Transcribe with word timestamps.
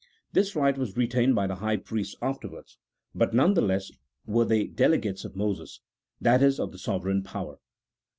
This 0.33 0.55
right 0.55 0.75
was 0.75 0.97
retained 0.97 1.35
by 1.35 1.45
the 1.45 1.57
high 1.57 1.77
priests 1.77 2.15
afterwards, 2.23 2.79
but 3.13 3.35
none 3.35 3.53
the 3.53 3.61
less 3.61 3.91
were 4.25 4.45
they 4.45 4.63
delegates 4.65 5.25
of 5.25 5.35
Moses— 5.35 5.79
that 6.19 6.41
is, 6.41 6.59
of 6.59 6.71
the 6.71 6.79
sovereign 6.79 7.21
power. 7.21 7.59